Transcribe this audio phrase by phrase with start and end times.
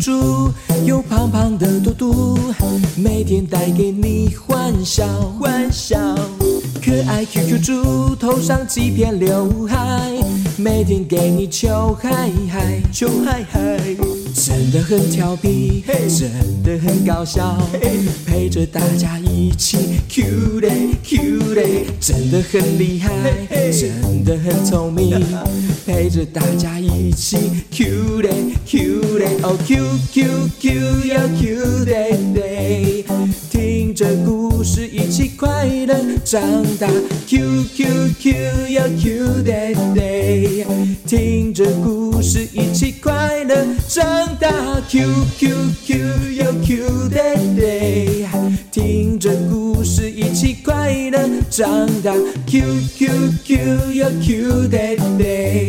[0.00, 0.50] 猪
[0.84, 2.38] 有胖胖的嘟嘟
[2.96, 5.06] 每天带给你欢笑
[5.38, 5.96] 欢笑。
[6.82, 10.12] 可爱 qq 猪头上几片刘海
[10.56, 14.16] 每天给你求嗨嗨求嗨嗨。
[14.34, 16.30] 真的很调皮嘿真
[16.62, 23.10] 的很搞笑嘿陪着大家一起 cute cute 真的很厉害
[23.72, 25.24] 真的很聪明。
[25.86, 27.38] 陪着大家一起。
[27.70, 28.28] Q 嘞
[28.66, 30.72] Q 嘞，哦 Q Q Q
[31.06, 33.04] 要 Q day day，
[33.48, 36.40] 听着故事一起快乐长
[36.78, 36.88] 大
[37.28, 37.86] ，Q Q
[38.18, 38.34] Q
[38.70, 40.64] 要 Q day day，
[41.06, 43.54] 听着故事一起快乐
[43.86, 44.04] 长
[44.40, 44.50] 大
[44.88, 45.06] ，Q
[45.38, 45.96] Q Q
[46.36, 48.26] 要 Q day day，
[48.72, 52.12] 听着故事一起快乐长大
[52.46, 52.64] ，Q
[52.96, 53.08] Q
[53.44, 55.65] Q 要 Q day day，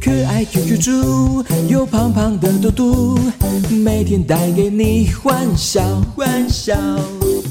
[0.00, 3.18] 可爱 QQ 猪有胖胖的肚肚，
[3.70, 5.82] 每天带给你欢笑。
[6.14, 6.76] 欢笑，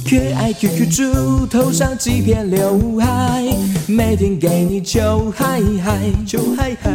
[0.08, 3.44] 可爱 QQ 猪头上几片刘海，
[3.88, 6.92] 每天给你求嗨嗨，求嗨嗨，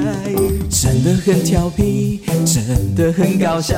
[0.70, 3.76] 真的很调皮，真的很搞笑，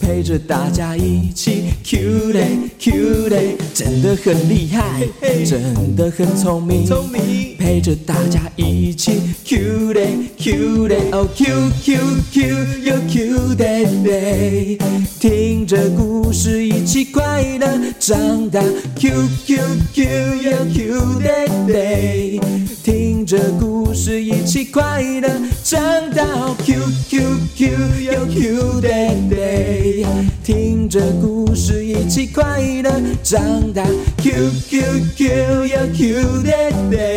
[0.00, 5.06] 陪着大家一起 Q 嘞 Q 嘞，真的很厉害，
[5.44, 11.98] 真的很聪明，聪明，陪着大家一起，Q day Q day 哦 Q Q
[12.30, 14.78] Q yeah Q day day，
[15.18, 17.66] 听着故事一起快乐
[17.98, 18.62] 长大
[18.94, 19.10] ，Q
[19.44, 19.58] Q
[19.92, 22.40] Q yeah Q day day，
[22.84, 25.28] 听着故事一起快乐
[25.64, 25.80] 长
[26.14, 26.24] 大
[26.64, 27.20] ，Q Q
[27.56, 30.06] Q yeah Q day day，
[30.44, 32.92] 听着故事一起快乐
[33.24, 33.82] 长大
[34.18, 34.82] ，Q Q
[35.16, 35.26] Q
[35.66, 37.15] yeah Q day day。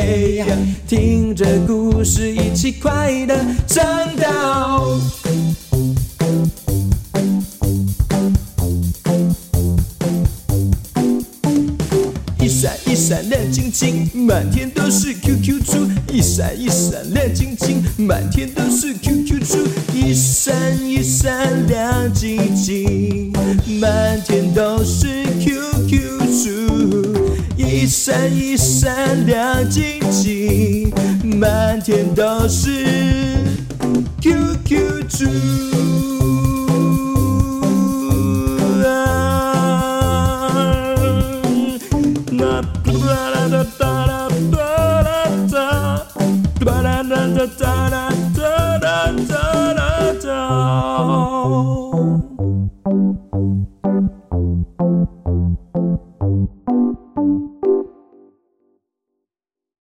[1.40, 3.34] 着故事一起快乐
[3.66, 3.82] 长
[4.18, 4.82] 大。
[12.42, 19.60] 一闪一闪亮晶晶，满天都是 QQ 猪，一闪一闪亮晶晶，满天都是 QQ 猪，
[19.96, 20.54] 一闪
[20.86, 23.32] 一闪亮晶晶，
[23.80, 26.50] 满天都是 QQ 猪，
[27.56, 30.79] 一闪一闪亮晶晶，
[31.92, 32.70] 天都是
[34.22, 35.26] QQ 猪。
[42.32, 42.94] 那哒
[43.32, 44.56] 啦哒哒啦哒
[45.02, 45.10] 啦
[45.52, 45.58] 哒，
[46.64, 47.69] 哒啦哒哒哒